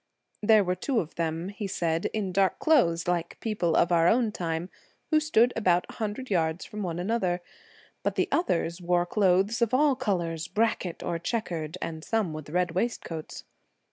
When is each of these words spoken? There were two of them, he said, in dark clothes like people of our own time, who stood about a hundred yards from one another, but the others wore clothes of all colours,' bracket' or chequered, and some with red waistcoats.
There 0.41 0.63
were 0.63 0.73
two 0.73 0.99
of 0.99 1.13
them, 1.13 1.49
he 1.49 1.67
said, 1.67 2.05
in 2.07 2.31
dark 2.31 2.57
clothes 2.57 3.07
like 3.07 3.39
people 3.39 3.75
of 3.75 3.91
our 3.91 4.07
own 4.07 4.31
time, 4.31 4.71
who 5.11 5.19
stood 5.19 5.53
about 5.55 5.85
a 5.89 5.93
hundred 5.93 6.31
yards 6.31 6.65
from 6.65 6.81
one 6.81 6.97
another, 6.97 7.39
but 8.01 8.15
the 8.15 8.27
others 8.31 8.81
wore 8.81 9.05
clothes 9.05 9.61
of 9.61 9.75
all 9.75 9.95
colours,' 9.95 10.47
bracket' 10.57 11.03
or 11.03 11.19
chequered, 11.19 11.77
and 11.83 12.03
some 12.03 12.33
with 12.33 12.49
red 12.49 12.71
waistcoats. 12.71 13.43